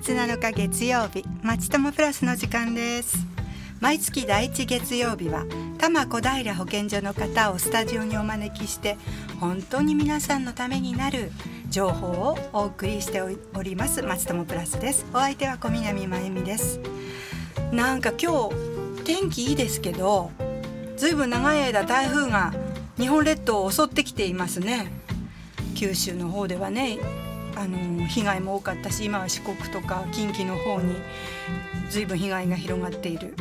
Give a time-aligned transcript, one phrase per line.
[0.00, 3.18] 月7日月曜日まちともプラスの時間です。
[3.80, 5.44] 毎月第一月曜日は
[5.76, 8.96] 多摩小平保健所の方をスタジオにお招きして
[9.40, 11.30] 本当に皆さんのためになる
[11.68, 15.04] 情報をお送りしておりますまちともプラスです。
[15.12, 16.80] お相手は小南真由美です。
[17.70, 20.30] なんか今日天気いいですけど
[20.96, 22.54] ずいぶん長い間台風が
[22.96, 24.90] 日本列島を襲ってきていますね。
[25.74, 26.98] 九州の方ではね
[27.60, 30.94] あの被害も多かったし今は四国とか近畿の方に
[31.90, 33.34] 随分被害が広がっている。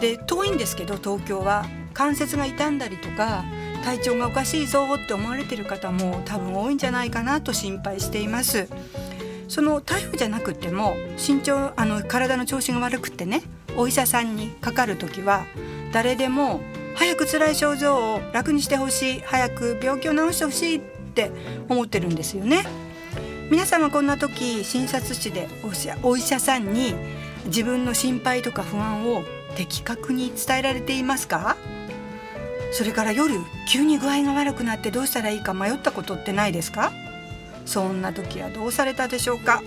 [0.00, 3.44] で遠いんですけど東京は関節が傷んだりとか
[3.82, 8.68] 体調がおかしいぞって思われてる方も多分多いんじゃないかなと心配しています。
[9.48, 13.40] その台風じゃなくても身長あの体の調子が悪くてね
[13.78, 15.46] お医者さんにかかる時は
[15.90, 16.60] 誰でも
[16.96, 20.80] 早く辛い症状を楽にしてほしい早く病気を治してほしいっ
[21.14, 21.30] て
[21.70, 22.87] 思ってるんですよね。
[23.50, 25.48] 皆さんはこんな時診察室で
[26.02, 26.94] お医者さんに
[27.46, 29.24] 自分の心配とか不安を
[29.56, 31.56] 的確に伝えられていますか？
[32.72, 36.92] それから夜急に具合が悪くなってどうしたらいいか迷ったことってないですか？
[37.64, 39.62] そんな時はどうされたでしょうか？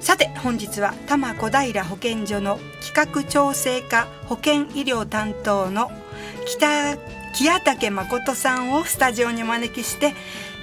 [0.00, 5.90] さて本日は多摩小平保健所の企画調整課保健医療担当の
[6.44, 6.98] 北
[7.34, 10.12] 木屋武誠さんをスタジオにお招きして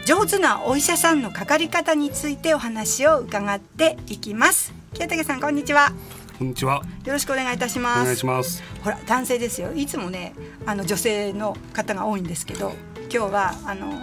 [0.05, 4.73] 上手なお医者さんのかかり方についてお話を伺っていきます。
[4.93, 5.93] 清武さんこんにちは。
[6.39, 6.81] こんにちは。
[7.05, 8.01] よろしくお願いいたします。
[8.01, 8.63] お願いします。
[8.83, 9.71] ほら男性ですよ。
[9.73, 10.33] いつもね
[10.65, 12.73] あの女性の方が多いんですけど
[13.13, 13.93] 今日はあの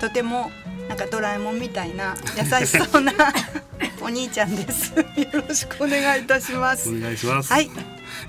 [0.00, 0.50] とても
[0.88, 3.12] なんかドラえもんみたいな優しそうな
[4.00, 4.94] お兄ちゃんです。
[4.96, 5.04] よ
[5.48, 6.88] ろしくお願いいたします。
[6.88, 7.52] お願いします。
[7.52, 7.68] はい、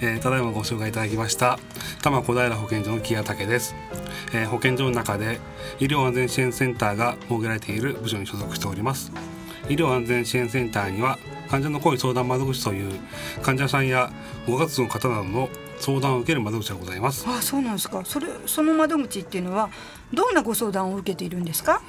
[0.02, 1.60] えー、ただいまご紹介いただきました
[2.02, 3.76] 多摩小平保健所の木屋武です、
[4.34, 5.40] えー、保健所の中で
[5.80, 9.12] 医療安全支援センターが設けられている部署に所属しております。
[9.68, 11.18] 医療安全支援センターには
[11.50, 13.00] 患者の声相談窓口という
[13.44, 14.12] 患者さんや
[14.48, 17.26] ご家族の方などの相談を受ける窓口がございます。
[17.28, 18.02] あそうなんですか。
[18.04, 19.70] それその窓口っていうのは
[20.14, 21.82] どんなご相談を受けているんですか？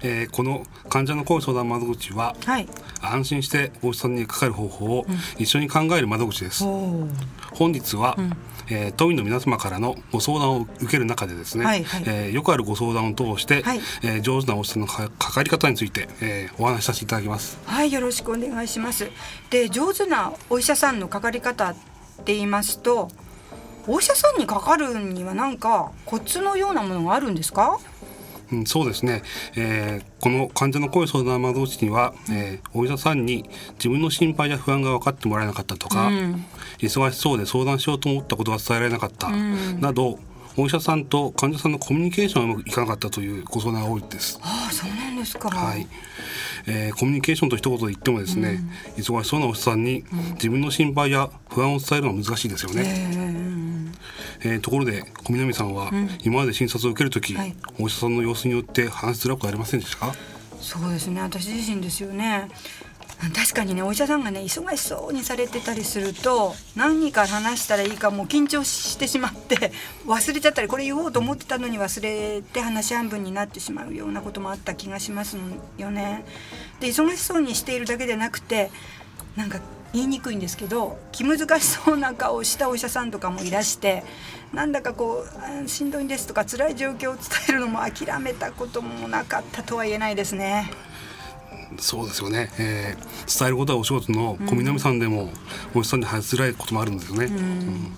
[0.00, 2.66] えー、この患者の声相談窓口は、はい、
[3.02, 5.06] 安心してお医者さんにかかる方法を
[5.38, 7.10] 一緒に考える窓口です、うん、
[7.52, 8.32] 本日は、うん、
[8.70, 17.58] えー、都民の皆様からのご相談を受ける中でですね、はいはい、えー、よくあるご相談を通して、はい、えー、上手なお医者さんのかかり方について、えー、お話しさせていただきます。
[17.66, 19.10] はいよろしくお願いします。
[19.50, 21.74] で上手なお医者さんのかかり方っ
[22.24, 23.08] て言いますと
[23.86, 27.78] お医者さんにかかるには何かコツのようなものがあるんですか？
[28.52, 29.22] うん、そうですね、
[29.56, 36.44] えー、この患者の声相談窓口には、えー、お医者さんに自分の心配や不安が分かってもらえなかったとか、うん、
[36.78, 40.18] 忙しそうで相談しようと思ったことが伝えられなかった、うん、など
[40.60, 44.40] お医者さんと患者さんのコミュニケーションがうまくいかなかったというご相談が多いです。
[44.42, 45.48] ああ、そうなんですか。
[45.48, 45.86] はい。
[46.66, 48.60] えー、コミュニケーションと一言で言ってもですね、
[48.96, 50.04] うん、忙しそうなお医者さんに
[50.34, 53.92] 自分の心配や不安を伝えるのは難しいですよね。
[54.40, 55.90] えー、ところで小南さんは、
[56.24, 60.14] 今まで診察を受ける時、はい、お医者さんの様子によって話しづらくありませんでしたか？
[60.60, 62.48] そうですね私自身ですよね
[63.34, 69.72] 確かにねお医者さんがね忙しそうにされてたりすると何か話したらいいかもう緊張してしまって
[70.06, 75.36] 忘れちゃったりこれ言おうと思ってたのに忘れて話半分になってしまうようなこともあった気がします
[75.78, 76.24] よね。
[76.78, 78.70] で忙しそうにしているだけでなくて
[79.34, 79.58] なんか
[79.92, 84.04] 言いにくいんですけど気難しそうな顔をしたお医者さんとかもいらして
[84.52, 85.24] なんだかこ
[85.64, 90.70] うしんどいんですとか辛い状況を伝えるのも諦めたこともなかったとは言えないですね。
[91.78, 95.30] そうですよね、えー、伝えることはお仕事の小南さんでも、
[95.74, 97.26] お医者さんに話しづらいこともあるんですよね。
[97.26, 97.96] うん、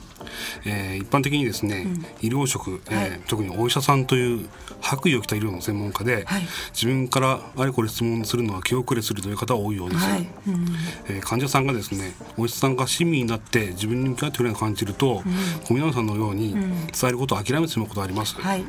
[0.64, 4.48] えー、一般的にですね、うん、医療職、えー、はい、特にお医者さんという
[4.80, 6.42] 白衣を着た医療の専門家で、はい、
[6.72, 10.20] 自分からあれこれ質問するのは気遅れするという方は多いようです、はい。
[10.20, 10.66] うん、
[11.08, 15.22] えー、患者さんがですねお医者さんが親身になって自分に向き合ってくれる感じると、
[15.64, 16.64] 小南さんのように伝
[17.04, 18.36] えることを諦めてしまうことがあります。
[18.36, 18.64] はい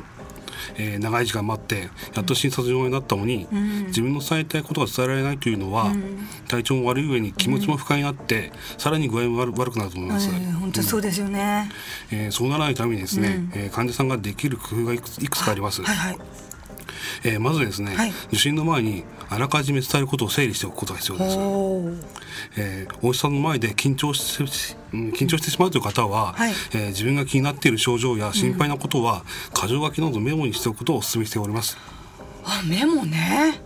[0.76, 10.28] えー、長い時間待ってやっと診察上になったのに、うん、自分の伝えたいことが伝えられないというのは、うん、体調も悪い上に気持ちも不快になって、うん、さらに具合も悪悪くなると思います。
[10.28, 11.70] えー、本当そうですよね、
[12.10, 15.82] えー、そうならないためにですね、うん、えー、患者さんができる工夫がいくついくつかあります。
[15.82, 16.18] はいはい
[17.24, 21.38] えー、まずですね、はい、受診の前にあらかじめ伝えることを整理しておくことが必要です。
[22.56, 31.76] えー、お医者さんの前で緊張して緊張してしまうという方は、はい、えー、自分が気になっている症状や心配なことは、うん、箇条書きなどメモにしておくことをお勧めしております。
[32.44, 33.60] あメモね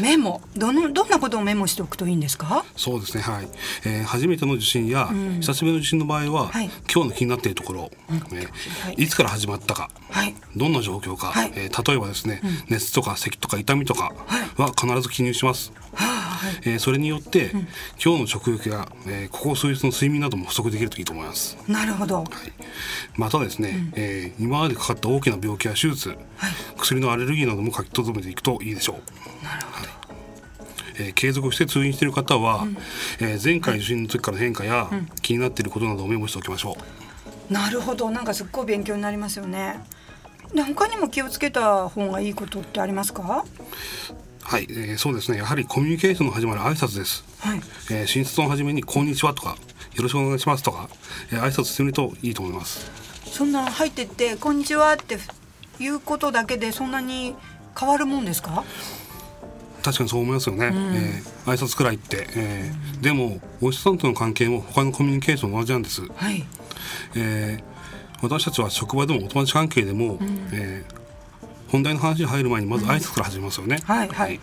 [0.00, 2.64] メモどのどんなことをメモしておくといいんですか？
[2.76, 3.48] そうですねはい、
[3.84, 8.46] えー、初めての受診や、うん、久しぶりの受診の場合は、はい、今日の気になっているところ、うん、えー
[8.86, 14.12] はい、いつから始まったか、はい、どんな状況か、はい、えー、例えばですね、うん、熱とか咳とか痛みとか
[14.56, 15.82] は必ず記入します、はあ
[16.64, 17.50] えーそれによって、
[18.02, 21.56] 今日の食欲や、えーここ数日の睡眠なども不足できるといいと思います。
[21.68, 22.18] なるほど。
[22.18, 22.26] はい、
[23.16, 26.16] またですね、えー今までかかった大きな病気や手術、
[26.78, 29.44] 薬のアレルギーなども書き留めていくといいでしょう。
[29.44, 29.88] なるほど。
[30.98, 32.66] えー継続して通院している方は、
[33.20, 34.88] えー前回受診の時からの変化や、
[35.20, 36.76] 気になっていることなどをメモしておきましょ
[37.50, 37.52] う。
[37.52, 38.10] なるほど。
[38.10, 39.80] なんかすっごい勉強になりますよね。
[40.54, 43.44] で他にも気をつけた方がいいことってありますか？
[44.42, 45.38] はい、えーそうですね。
[45.38, 47.24] やはりコミュニケーションの始まる挨拶です。
[47.38, 47.60] はい。
[47.90, 49.56] えー診察の初めに「こんにちは」とか
[49.94, 50.88] 「よろしくお願いします」とか、
[51.30, 52.90] えー挨拶してみるといいと思います。
[53.26, 55.18] そんな入ってって「こんにちは」って
[55.78, 57.34] 言うことだけでそんなに
[57.78, 58.64] 変わるもんですか？
[59.82, 66.44] 確かにそう思いますよね、えー挨拶くらいって、えーでもお医者さんとの関係も他のコミュニケーションも同じなんです、はい。
[67.14, 67.72] えー
[68.22, 70.18] 私たちは職場でもお友達関係でも、
[70.52, 71.02] えー
[71.72, 74.38] 本題の話に入る前にまず挨拶から始めますよね、はいはい。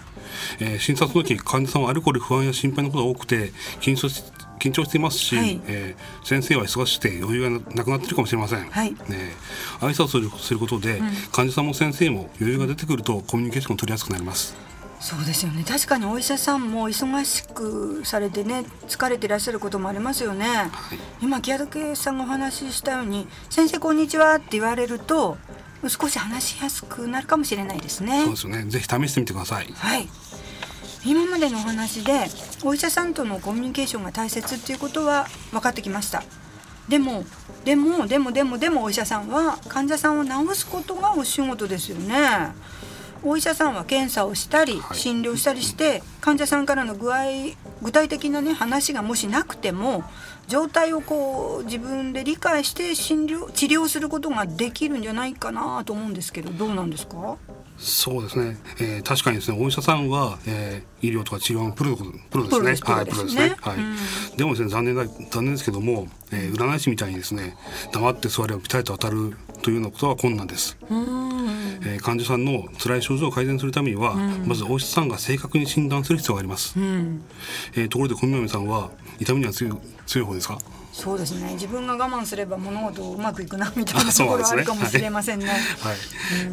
[0.60, 4.24] えー診察の時患者さんはあれこれ不安や心配なことが多くて緊張し
[4.60, 5.62] 緊張していますし、はい。
[5.68, 8.92] えー先生は忙しくて余裕がなくなっているかもしれません、はい。
[8.92, 9.34] ねえ。
[9.80, 14.56] 挨拶するすることで、患者さんも先生も余裕が出てくるとコミュニケーションを取りやすくなります。
[15.00, 15.64] そうですよね。
[15.66, 20.48] 確かにお医者さんも忙しくされてね疲れていらっしゃることもありますよね、
[21.22, 25.38] 今木畑さんがお話ししたように「先生こんにちは」って言われると
[25.88, 28.24] 少し話しやすくなるかもしれないですね。
[28.24, 28.66] そうですよね。
[28.66, 29.72] ぜひ試してみてください。
[29.74, 30.10] はい。
[31.06, 32.26] 今までのお話で
[32.64, 36.24] お医者さんとのコミュニケーションが大切っていうことは分かってきました。
[36.90, 37.24] でも
[37.64, 42.18] でもでもでもでもお医者さんは患者さんを治すことがお仕事ですよね。
[43.24, 44.98] お医者さんは検査をしたりはい。
[44.98, 47.24] 診療したりして患者さんからの具合
[47.82, 50.04] 具体的なね話がもしなくても
[50.48, 57.38] 状態をこう自分で理解して診療治療することができるんじゃないかなと思うんですけどどうなんですか？
[57.82, 62.04] そうですね、えー確かにですねお医者さんは、えー医療とか治療のプロプ
[62.40, 62.60] ロですね。
[62.60, 63.56] プロですはいプロですね。
[63.58, 63.84] プロですね。
[63.86, 67.56] はい、でもですね残念だ残念ですけども、えー占い師みたいにですね
[67.94, 74.14] 黙って座ればピタリと当たるというようなことは困難です、えー患者さんの辛い症状を改善するためには、
[74.46, 80.58] まずお医者さんが正確に診断する必要があります、えーところで小南さんは痛みには強い強い方ですか？
[80.92, 81.54] そうですね。
[81.54, 85.48] 自分が我慢すれば物事うまくいくなみたいなところあるかもしれませんね。
[85.48, 85.58] はい、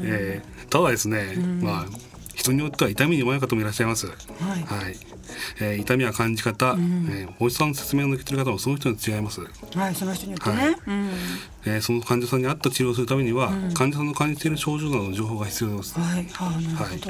[0.02, 1.86] えーただですね、まあ
[2.34, 4.06] 人によっては痛みに弱い方もいらっしゃいます。
[4.08, 4.14] はい。
[5.60, 9.40] えー痛みや感じ方、えーお医者さんの説明を抜けてる方もその人に違います。
[9.74, 10.56] はい、その人によってね。
[10.56, 10.76] はい。
[10.86, 11.10] うん、
[11.66, 15.98] えーその患者さんに合った治療をするためには、患者さんの感じている症状などの情報が必要です。
[15.98, 17.00] はい、はあ、なるはい。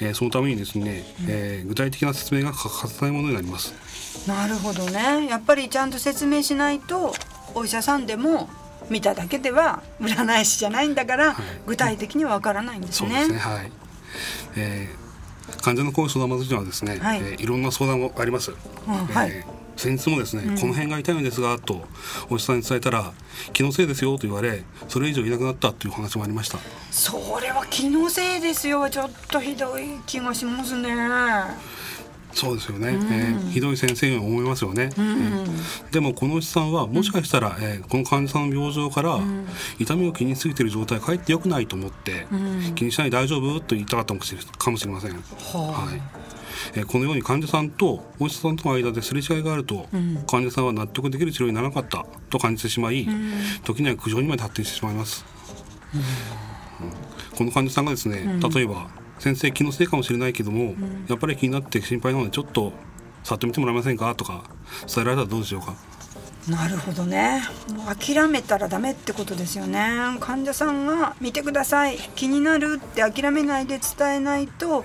[0.00, 3.74] えーそのためにですね、えー具体的な説明が欠かせないものになります。
[4.26, 5.26] なるほどね。
[5.28, 7.14] やっぱりちゃんと説明しないと
[7.54, 8.48] お医者さんでも
[8.90, 13.10] 見ただけでは占い師じゃないんだから、はい具体的にはわからないんですね。
[13.10, 13.38] そうですね。
[13.38, 13.72] はい。
[14.56, 15.02] えー
[15.60, 18.52] 患者のこういう相談窓口にはですね、はいいえーいろんな相談があります。
[18.86, 21.82] あはいえー先日もですね、この辺が痛いんですがと
[22.28, 23.12] お医者さんに伝えたら
[23.54, 26.58] 気のせいですよと言われそれ以上いなくなったという話もありました
[26.90, 28.88] それは気のせいですよ。
[28.90, 30.94] ちょっとひどい気がしますね。
[32.32, 39.20] そうですよね、えーひどい先生に思いますよね、えーでもこのお医者さんはもしかしたら、えーこの患者さんの病状から、
[39.78, 42.26] 痛みを気にしすぎている状態がかえって良くないと思って、
[42.74, 46.02] 気にしないで大丈夫と言いたかったかもしれかもしれません、ははい。
[46.74, 49.88] えーこのように患者さんとお医者さんとの間ですれ違いがあると、
[50.26, 53.06] 患者さんは納得できる治療にならなかったと感じてしまい、
[53.64, 55.24] 時には苦情にまで発展してしまいます、
[55.94, 57.36] うん。
[57.36, 58.88] この患者さんがですね、例えば
[59.18, 60.74] 先生気のせいかもしれないけども、
[61.08, 62.72] やっぱり気になって心配なのでちょっと
[63.22, 64.14] 触ってみてもらえませんか？
[64.14, 64.44] とか
[64.86, 65.74] 伝えられたらどうでしょうか。
[66.48, 67.40] なるほどね。
[67.68, 70.16] もう諦めたらダメってことですよね。
[70.18, 71.98] 患者さんが見てください。
[72.16, 74.84] 気になるって諦めないで伝えないと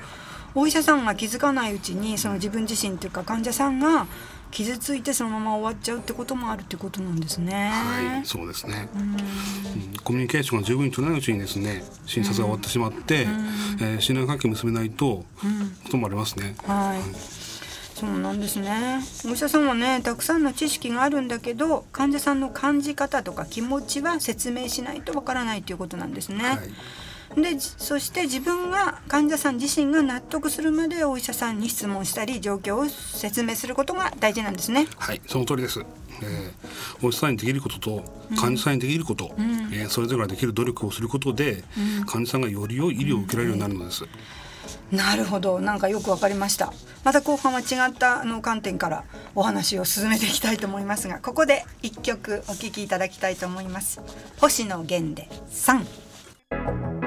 [0.54, 4.06] お医者さんが気づかないうちにその自分自身というか患者さんが
[4.52, 7.70] 傷ついてそのまま終わっちゃうってこともあるってことなんですね。
[7.70, 9.18] はい、そうですね、うん
[10.04, 13.28] コミュニケーションが十分に取れないうちにですね診察が終わってしまって、
[13.82, 15.26] えー信頼関係を結べないと、
[15.84, 16.56] こともありますね。
[16.66, 17.48] はい。
[17.98, 19.02] そうなんですね。
[19.26, 26.44] お医者さんはね、たくさんの知識があるんだけど、患者さんの感じ方とか気持ちは説明しないとわからないということなんですね。
[26.44, 26.58] はい
[27.36, 34.88] でそして自分が患者さん自身が納得するまでお医者さんに質問したり状況を説明することが大事なんですね。
[34.98, 38.04] はいその通りです、えー、お医者さんにできることと
[38.36, 41.64] 患者さんにできること、うん、えー、それぞれができる努力をすることで、
[42.00, 44.06] うん、患者さんがより良い医療を受けられるようになるのです。
[44.06, 44.10] うん
[44.92, 45.60] うん、なるほど。
[45.60, 46.74] なんかよく分かりました。
[47.04, 49.04] また後半は違ったの観点から
[49.36, 54.02] お話を進めていきたいと思いますがここで一曲お聴きいただきたいと思います。
[54.40, 57.07] 星野源で3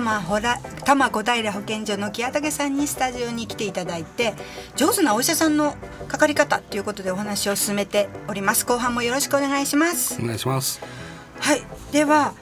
[0.00, 4.34] 摩ほら多摩小平保健所の木畑さんにスタジオに来ていただいて
[4.74, 5.76] 上手なお医者さんの
[6.08, 8.66] かかり方ということでお話を進めております。
[8.66, 10.20] 後半もよろしくお願いします。
[10.20, 10.80] お願いします。
[11.38, 11.62] はい。
[11.92, 12.34] では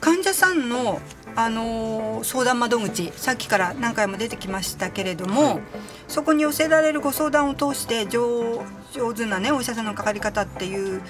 [0.00, 1.00] 患者さんの
[1.34, 5.60] あのー相談窓口さっきから何回も出てきましたけれども、はい。
[6.08, 11.02] そこに寄せられるご相談を通して上上手なねお医者さんのかかり方っていう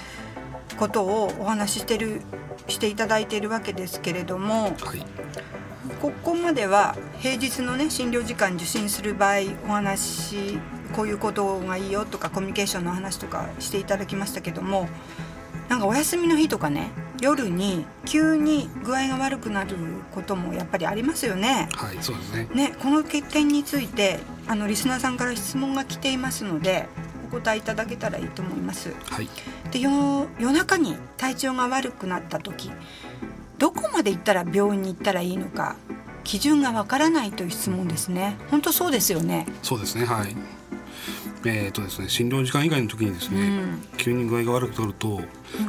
[0.77, 2.21] ことをお話ししてる
[2.67, 5.05] していただいているわけですけれどもはい
[6.01, 10.59] ここまでは平日のね診療時間受診する場合お話
[10.93, 14.87] こういうことがいいよとかコミュニケーションの話とかしていただきましたけども
[15.69, 19.75] なんかお休みの日とかね夜に急に具合が悪くなる
[20.13, 21.67] こともやっぱりありますよね。
[21.73, 26.87] はいそうですねねこの欠点についてあのリスナーさんから質問が来ていますので
[27.27, 28.93] お答えいただけたらいいと思います。
[29.09, 29.29] はい
[29.71, 32.71] で夜夜中に体調が悪くなった時
[33.57, 35.75] どこまで行ったら病院に行ったらいいのか
[36.27, 38.35] 基準がわからないという質問ですね。
[38.51, 39.47] 本当そうですよね。
[39.63, 40.35] そうですねはい。
[41.45, 43.81] えーとですね診療時間以外の時にですね、うん。
[43.95, 45.21] 急に具合が悪くなると、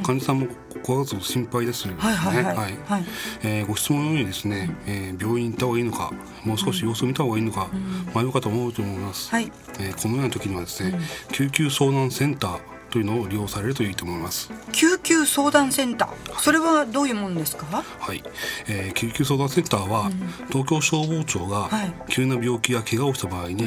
[0.03, 0.47] 患者さんも
[0.83, 2.01] 怖がると心配ですよね。
[2.01, 2.55] はいはいはい。
[2.55, 2.77] はい。
[2.87, 3.05] はい。
[3.43, 6.11] えーご質問のようにですね、えー病院に行った方がいいのか
[6.43, 7.69] もう少し様子を見た方がいいのか、
[8.13, 9.49] 迷うかと思うと思います、はい。
[9.79, 10.99] えーこのような時にはですね、
[11.31, 12.59] 救急相談センター
[12.89, 14.51] というのを利用されるといいと思います。
[14.71, 16.39] 救急相談センター。
[16.39, 17.83] それはどういうものですか？
[17.99, 18.23] はい、
[18.67, 20.11] えー救急相談センターは、
[20.49, 21.93] 東京消防庁がはい。
[22.09, 23.65] 急な病気や怪我をした場合に、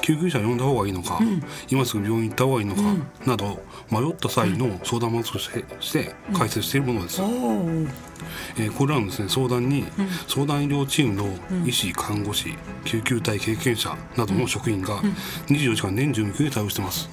[0.00, 1.18] 救急車を呼んだ方がいいのか、
[1.68, 2.82] 今すぐ病院行った方がいいのか、
[3.26, 7.88] など迷った際の相談窓口としてして開設しているものです、えー
[8.74, 9.84] これらのですね相談に、
[10.28, 12.54] 相談医療チームの医師看護師
[12.84, 15.00] 救急隊経験者などの職員が
[15.48, 17.08] 24時間年中無休で対応してます、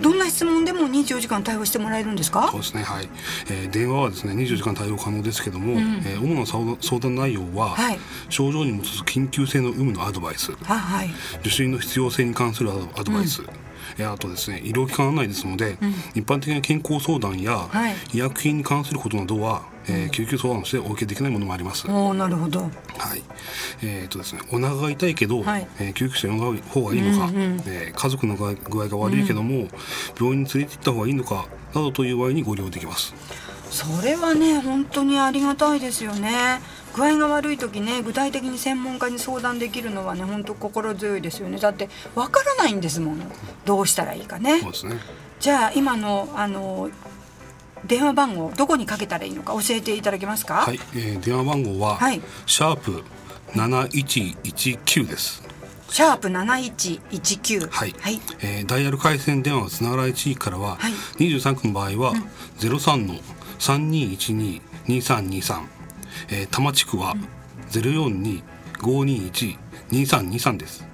[0.00, 2.48] どんな質問でも24時間対応してもらえるんですか？
[2.50, 3.08] そうですねはい、
[3.50, 5.72] えー電話はですね24時間対応可能ですけども、
[6.04, 6.46] えー主な
[6.80, 7.98] 相談内容は、はい。
[8.28, 10.52] 症状に基づく緊急性の有無のアドバイス。
[10.66, 11.10] あはい。
[11.40, 13.65] 受診の必要性に関するアドバイス、えー
[14.04, 15.78] あとですね医療機関案内ですので、
[16.14, 17.94] 一般的な健康相談や、はい。
[18.12, 22.60] 医薬品に関することなどは、えー救急相談としてお受けできないものもあります、おおなるほど。
[22.60, 22.66] は
[23.16, 23.22] い、
[23.82, 25.66] えーとですね、お腹が痛いけど、はい。
[25.78, 27.30] えー救急車呼んだ方がいいのか、
[27.66, 29.68] えー家族の具合具合が悪いけども、
[30.18, 33.14] 病院に連れて行った方がいいのかなどという場合にご利用できます。
[33.70, 36.60] それはね本当にありがたいですよね
[36.96, 41.58] 具合が悪い時ね具体的に専門家に相談できるのはね本当心強いですよね。
[41.58, 43.20] だってわからないんですもん。
[43.64, 44.60] どうしたらいいかね。
[44.60, 44.96] そうですね。
[45.38, 46.90] じゃあ今のあの
[47.84, 50.54] 電話番号どこにかけたらいいのか教えていただけますか？
[50.62, 52.22] はい、えー電話番号は、はい。
[52.46, 53.04] シャープ
[53.54, 55.42] 七一一九です。
[55.88, 58.20] シャープ7119はい、はい。
[58.40, 60.92] えーダイヤル回線電話がつながらない地域からは、はい。
[61.18, 62.14] 23区の場合は、
[62.58, 63.14] 03の
[63.58, 65.62] 3212 2323、
[66.30, 67.14] えー多摩地区は、
[67.70, 68.42] 042
[68.78, 69.56] 521
[69.90, 70.86] 2323です。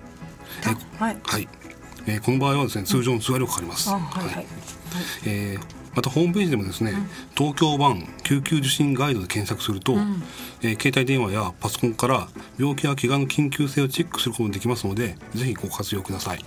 [0.62, 1.18] えーはい。
[1.22, 1.48] はい、
[2.06, 3.90] えーこの場合はですね通常の通話料かかります。
[3.90, 4.46] あはいはい、
[5.26, 6.94] えーまたホームページでもですね、
[7.36, 9.92] 東京版救急受診ガイドで検索すると、
[10.62, 16.42] えー携帯電話やパソコンから病気や怪我の緊急性をチェックすることもできますのでぜひご活用ください。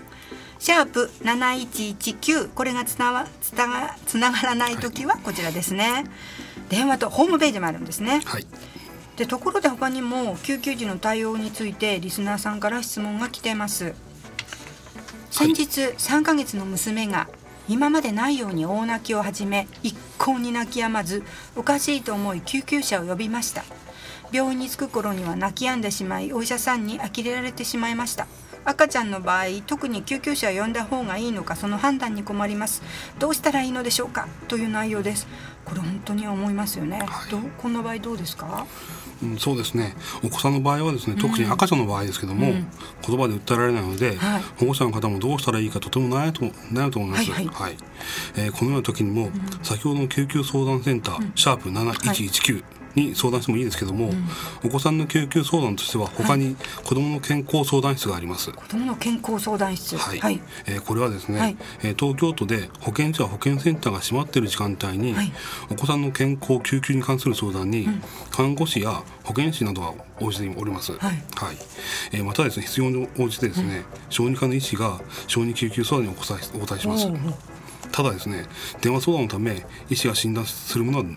[0.60, 6.04] シャープ7119これがつなわつながつながらない時はこちらですね、
[6.68, 8.22] 電話とホームページもあるんですね。
[8.26, 8.46] はい、
[9.16, 13.94] でところで他にも救急時の対応についてリスナーさんから質問が来ています。
[15.32, 17.30] 先日3ヶ月の娘が
[17.70, 21.24] 今までないように大泣きを始め一向に泣き止まず
[21.56, 23.64] おかしいと思い救急車を呼びました。
[24.32, 28.28] 病院に着く頃には泣き止んでしまいお医者さんに呆れられてしまいました
[28.70, 32.84] 赤ちゃんの場合特に救急車を呼んだ方がいいのかその判断に困ります。
[33.18, 34.28] どうしたらいいのでしょうか？
[34.48, 35.28] という内容です。
[35.66, 37.32] これ本当に思いますよね、はい。
[37.32, 37.42] どう？
[37.58, 38.68] こんな場合どうですか？
[39.24, 39.96] うん、そうですね。
[40.24, 44.44] お子さんの場合はですね特に赤ちゃんの場合ですけども、言葉で訴えられないので、はい。
[44.60, 47.32] 保護者の方もどうしたらいいかとても悩むと悩むと思います。
[47.32, 47.78] はいはい。
[48.38, 49.32] えーこのような時にも、
[49.64, 52.64] 先ほどの救急相談センター、シャープ7119、
[52.96, 54.12] に相談してもいいですけども、
[54.64, 58.52] お子さんの救急相談としては他に子どもの健康相談室があります。
[58.52, 59.98] 子どもの健康相談室。
[59.98, 60.42] はい、はい。
[60.66, 61.58] えーこれはですね、はい。
[61.84, 65.32] えー東京都で保健所や保健センターが閉まっている時間帯に、はい。
[65.70, 67.88] お子さんの健康救急に関する相談に、
[68.32, 70.94] 看護師や保健師などが応じております。
[70.94, 71.24] はい。
[72.12, 77.08] えーまたですね必要に応じてですね、小児科の医師が小児救急相談にお答えします。
[77.92, 78.46] ただですね
[78.82, 81.08] 電話相談のため医師が診断するものはし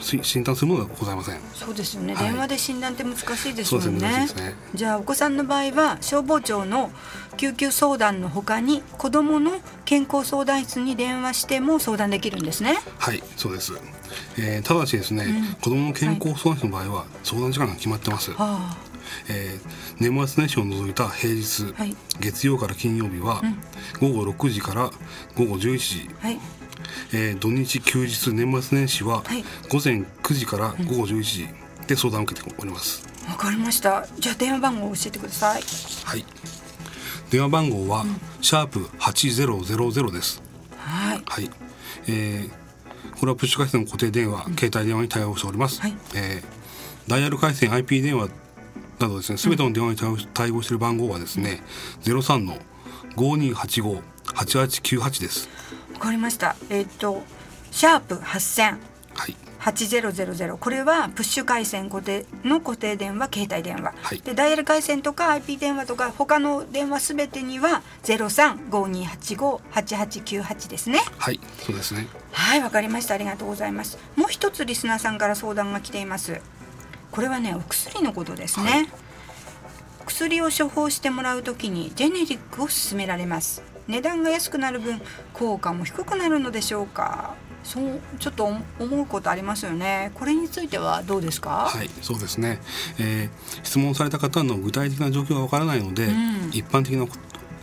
[0.00, 1.40] 診断するものはございません。
[1.54, 2.24] そうですよね、はい。
[2.24, 4.54] 電話で診断って難しいですもんそうですね難ね。
[4.74, 6.90] じゃあお子さんの場合は消防庁の
[7.36, 9.52] 救急相談のほかに子どもの
[9.84, 12.78] 健康相談室に電話しても相談できるんですね。
[12.98, 13.72] はいそうです、
[14.38, 18.76] えーただしですね、子どもの健康相談室の場合は相談時間が決まってます、あ。
[19.28, 21.96] えー年末年始を除いた平日、はい。
[22.20, 23.42] 月曜から金曜日は
[24.00, 24.90] 午後6時から
[25.34, 26.38] 午後11時、あはい。
[27.12, 29.42] えー土日休日年末年始ははい。
[29.70, 31.48] 午前9時から午後11時
[31.86, 34.06] で相談を受けております、わかりました。
[34.18, 35.62] じゃあ電話番号を教えてください。
[36.04, 36.24] はい。
[37.30, 38.04] 電話番号は、
[38.40, 40.42] シャープ8000です。
[40.76, 41.22] はい。
[41.26, 41.50] はい、
[42.08, 42.66] えー
[43.18, 45.94] これはプッシュ回線の固定電話、携帯電話に対応しております、はい。
[46.14, 46.56] えー
[47.08, 48.28] ダイヤル回線 IP 電話
[48.98, 49.96] などですね全ての電話に
[50.32, 51.62] 対応している番号はですね、
[52.02, 52.56] 03の
[53.16, 55.48] 5285-8898です。
[55.94, 56.56] わかりました。
[56.70, 57.22] えっ、と
[57.70, 58.78] シャープ8000
[59.14, 59.36] はい。
[59.60, 64.20] 8000これはプッシュ回線固定の固定電話携帯電話、はい。
[64.20, 71.00] でダイヤル回線とか IP 電話とか他の電話すべてには0352858898ですね。
[71.18, 72.06] はいそうですね。
[72.32, 73.14] はいわかりました。
[73.14, 73.98] ありがとうございます。
[74.14, 76.40] もう一つリスナーさんから相談が来ています
[77.16, 78.88] これはねお薬のことですね、はい。
[80.06, 83.62] 薬を処方してもらうときにジェネリックを勧められます。
[83.88, 85.00] 値段が安くなる分
[85.32, 87.34] 効果も低くなるのでしょうか。
[87.64, 90.12] そうちょっと思うことありますよね。
[90.14, 91.66] これについてはどうですか？
[91.70, 92.60] はいそうですね、
[93.00, 96.50] えー質問された方の具体的な状況がわからないので、ん。
[96.52, 97.06] 一般的な、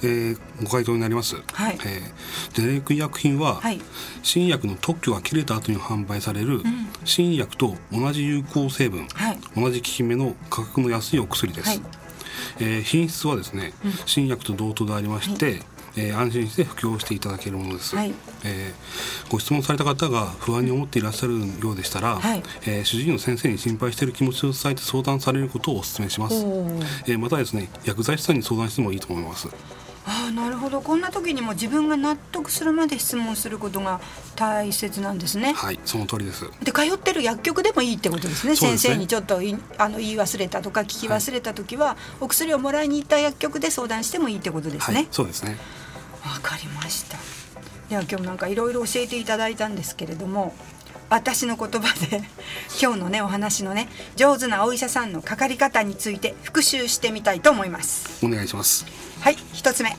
[0.03, 1.77] えーご回答になります、はい。
[1.85, 3.81] えージェネリック医薬品は、はい。
[4.21, 6.61] 新薬の特許が切れた後に販売される、
[7.05, 9.39] 新薬と同じ有効成分、はい。
[9.55, 11.81] 同じ効き目の価格の安いお薬です、はい。
[12.59, 13.73] えー品質はですね、
[14.05, 15.61] 新薬と同等でありまして、
[15.95, 18.13] えー安心して服用していただけるものです、はい。
[18.43, 22.43] えーご質問された方が不安に思っていらっしゃるようでしたら、はい。
[22.65, 29.47] えー主治医の先生に心配している気持ちを伝えて相談されることをお勧めします、えーまたですね薬剤師さんに相談してもいいと思います
[30.05, 30.81] ああなるほど。
[30.81, 34.01] こんな時にも自分が納得するまで質問することが
[34.35, 35.53] 大切なんですね。
[35.53, 36.49] はいその通りです。
[36.61, 38.51] で通ってる薬局でもいいってことですね。
[38.51, 38.55] ね。
[38.57, 45.57] 先生にちょっといあの言い忘れたとか聞き忘れた時は、お薬をもらいに行った薬局で相談してもいいってことですはいねそうですね。
[46.25, 47.17] わ、かりました。
[47.89, 50.55] では今日なんかいろいろ教えていただいたんですけれども
[51.13, 52.23] 私の言葉で
[52.81, 58.25] 今日のねお話のね上手なお医者さんのかかり方について復習してみたいと思います。
[58.25, 58.87] お願いします。
[59.19, 59.95] はい一つ目。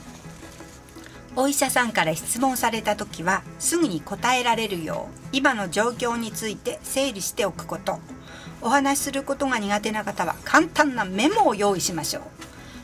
[1.36, 8.00] お医者さんから質問された時はすぐに答えられるよう今の状況について整理しておくこと。
[8.60, 12.22] お話しすることが苦手な方は簡単なメモを用意しましょう。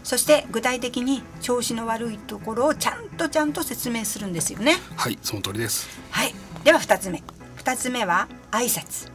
[0.05, 4.77] そして具体的に調子の悪いところをちゃんとちゃんと説明するんですよね。
[4.95, 5.89] はいその通りです。
[6.13, 7.25] はいでは2つ目
[7.61, 9.11] 2つ目は挨拶。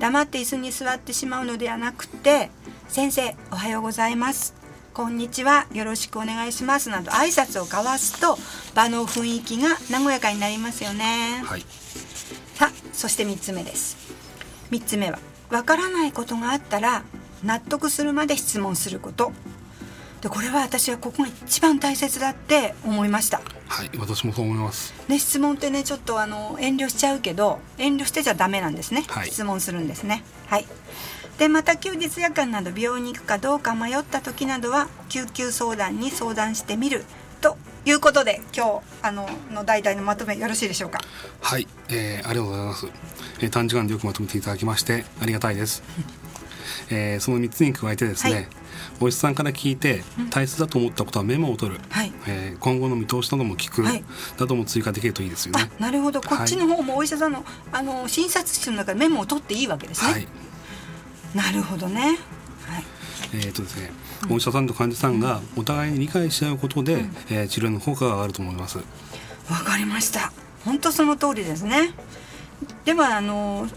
[0.00, 2.50] 黙って椅子に座ってしまうのではなくて
[2.88, 4.54] 「先生おはようございます」
[4.92, 8.38] 「こんにちはよろしくお願いします」など挨拶を交わすと
[8.74, 11.64] 場の雰囲気が和やかになりますよね、はい。
[12.56, 13.96] さあそして3つ目です。
[14.72, 15.20] 3つ目は
[15.50, 17.04] わからないことがあったら
[17.44, 19.32] 納得するまで質問すること。
[20.20, 24.94] でこれは私はここが一番大切だって思いましたはい私もそう思います。
[25.08, 29.28] ね、質問ってねちょっとあの遠慮しちゃうけど遠慮してちゃダメなんですね、はい。
[29.28, 30.24] 質問するんですね。
[30.46, 30.66] はい。
[31.38, 37.04] でまた休日夜間など病院に行くかどうか迷った時などは救急相談に相談してみる。
[37.42, 41.00] ということで今日あのの代々のまとめよろしいでしょうか。
[41.42, 42.86] はい、えーありがとうございます、
[43.40, 45.82] えー短時間でよくまとめていただきましてありがたいです、
[46.90, 48.48] えーその3つに加えてですね、はい。
[49.00, 52.12] お医者さんから聞いて大切だと思ったことはメモを取る、はい。
[52.26, 54.04] えー今後の見通しなども聞く、はい。
[54.38, 56.20] なども追加できるといいですよあねなるほど。
[56.20, 60.28] こっちの方もお医者さんの,、あの診察室の中でメモを取っていいわけですね、はい。
[61.34, 62.18] なるほどね。
[62.66, 62.84] はい。
[63.34, 63.90] えーとですね、
[64.30, 68.78] お医者さんと患者さんがお互いに理解し合うことで、えー治療の効果が上がると思います。
[68.78, 68.84] わ
[69.64, 70.32] かりました。
[70.64, 71.90] 本当その通りですね。
[72.84, 73.68] ではあの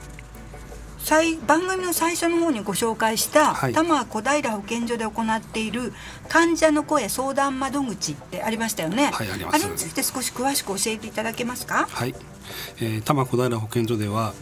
[1.09, 3.73] 最番組の最初の方にご紹介した、はい。
[3.73, 5.91] 多摩小平保健所で行っている
[6.27, 9.65] 患者の声相談窓口ってありましたよね、はいあります。
[9.65, 11.87] れについて少し詳しく教えていただけますか？
[11.89, 12.13] はい、
[12.77, 14.35] えー、多摩小平保健所では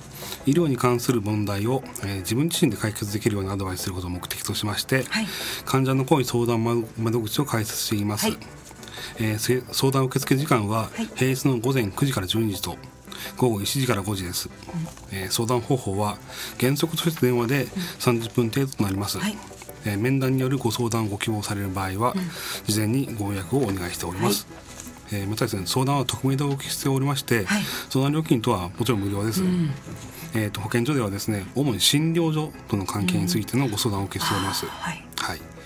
[0.45, 5.27] 医療に関する問題を、えー自分自身で解決できるようにアドバイスすることを目的としまして、はい。
[5.63, 8.37] 患者の声相談窓窓口を開設しています、はい。
[9.19, 11.07] えーせ相談受付時間ははい。
[11.15, 12.75] 平日の午前9時から12時と
[13.35, 14.49] 午後1時から5時です、
[15.11, 16.17] えー相談方法は
[16.59, 17.65] 原則として電話で
[17.99, 19.37] 30分程度となります、はい。
[19.85, 22.13] えー面談によるご相談をご希望される場合は、
[22.65, 24.47] 事前にご予約をお願いしております、
[25.11, 27.63] えーまたですね相談は匿名でお受けしておりまして、はい。
[27.89, 29.41] 相談料金とはもちろん無料です、
[30.33, 35.03] えー、と保健所ではですね主に診療所との関係についてのご相談を受けしております、はい。
[35.17, 35.56] はい。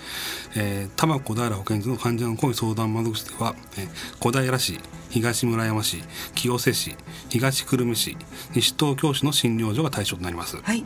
[0.54, 3.88] えー、多摩小平保健所の患者の声相談窓口では、えー
[4.20, 4.78] 小平市
[5.10, 6.02] 東村山市
[6.34, 6.96] 清瀬市
[7.28, 8.16] 東久留米市
[8.54, 10.84] 西東京市の診療所が対象となります、はい。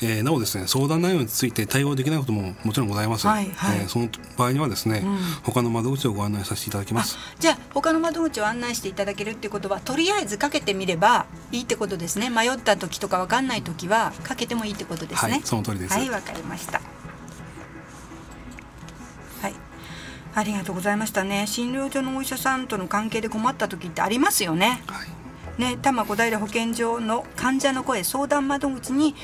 [0.01, 3.27] えーなおですね相談内容について対応できないことももちろんございます。
[3.27, 3.79] はいはい。
[3.79, 5.05] えーその場合にはですね、
[5.43, 7.19] 他の窓口をご案内させていただきます。
[7.39, 12.31] じゃあ他の窓口を案内していただけるってことはとりあえずかけてみればいいってことですね。
[12.31, 15.33] 迷った時とかわかんない時はかけてもいいってことですね。
[15.33, 15.95] はいその通りです。
[15.95, 16.81] はいわかりました。
[19.43, 19.55] はい。
[20.35, 21.47] ありがとうございましたね。
[21.47, 24.83] 診療所のお医者さんとの関係で困った時ってありますよね。
[24.87, 25.09] はい。
[25.59, 29.15] ね、多摩小平保健所の患者の声相談窓口に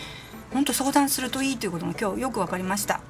[0.59, 3.01] 本当相談するといいということも今日よく分かりました。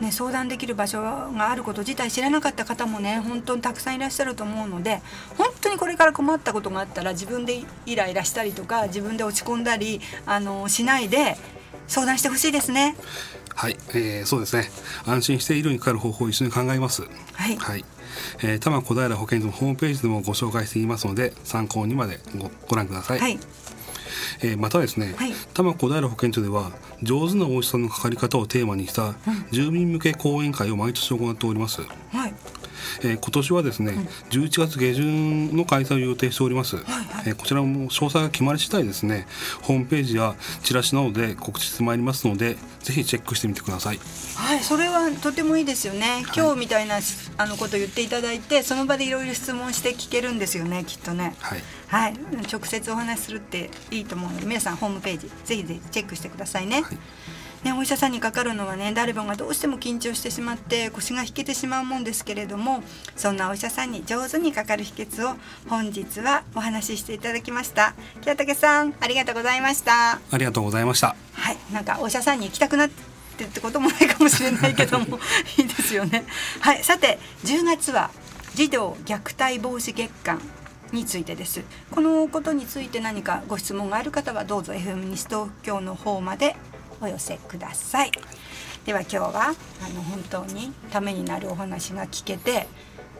[0.00, 5.02] ね、相談できる場所があること自体知らなかった方もね本当にたくさんいらっしゃると思うので
[5.36, 11.36] 本当にこれから困ったことがあったら自分でイライラしたりとか自分で落ち込んだりあのしないで
[11.86, 12.96] 相談してほしいですね。
[13.54, 14.70] はい、えーそうですね。
[15.04, 17.02] 安心して医療にかかる方法を一緒に考えます。
[17.02, 17.08] は
[17.50, 17.84] いはい。
[18.42, 23.18] えー、多摩小平保健所のホームページでもご紹介していますので参考にまでごご覧ください。
[23.18, 23.38] はい、
[24.42, 25.30] えーまたですね、はい。
[25.30, 29.14] 多摩小平保健所では上手なお医者さんのかかり方をテーマにした
[29.50, 31.82] 住民向け講演会を毎年行っております。
[31.82, 32.34] はい、
[33.02, 33.92] えー今年はですね、
[34.30, 36.76] 11月下旬の開催を予定しております、
[37.26, 39.26] えーこちらも詳細が決まり次第ですね。
[39.62, 44.00] ホームページやチラシなどで告知してまいりますのでぜひチェックしてみてください。
[44.36, 46.24] はい、それはとてもいいですよね。
[46.34, 47.00] 今日みたいな
[47.36, 51.34] あのことを言っていただいてその場でいろいろ質問して聞けるんですよねきっとね。
[51.40, 51.62] はい。
[51.88, 52.14] はい、
[52.50, 56.82] 直接お話しするっていいと思うので皆さんホームページぜひぜひチェックしてくださいね。
[56.82, 56.98] はい
[57.64, 62.82] ねお医者さんにかかるのはね誰もがどうしても緊張してしまって腰が引けてしまうもんですけれども
[63.16, 65.36] そんなお医者さんに上手にかかる秘訣を
[65.68, 67.94] 本日はお話ししていただきました。
[68.22, 70.20] 清武さんありがとうございました。
[70.30, 71.14] ありがとうございました。
[71.34, 75.18] はいなんかお医者さんに行きたくなってってこともないかもしれないけども
[75.58, 76.24] いいですよね。
[76.60, 78.10] はいさて10月は
[78.54, 80.40] 児童虐待防止月間
[80.92, 81.62] についてです。
[81.90, 86.56] このことについて何かご質問がある方はどうぞ FM 西東京の方まで
[87.00, 88.12] お寄せください。
[88.84, 92.66] では今日はあの本当にためになるお話が聞けて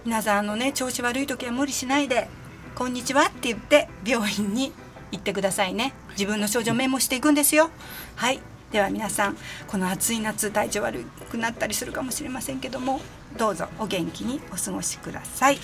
[0.05, 2.29] 皆さんあのね調子悪い時は無理しないで
[2.75, 4.73] 「こんにちは」って言って病院に
[5.13, 5.93] 行ってくださいね。
[6.13, 7.71] 自分の症状メモしていくんですよ。
[8.17, 8.41] はい。
[8.73, 13.01] では皆さんこの暑い夏体調悪くなったりするかもしれませんけども
[13.37, 15.59] どうぞお元気にお過ごしください。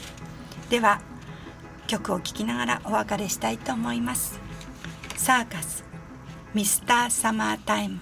[0.71, 1.01] では
[1.87, 4.41] 曲を聴きながらお別れしたいと思います。
[5.17, 5.86] サーカス
[6.57, 8.01] ミスターサマータイム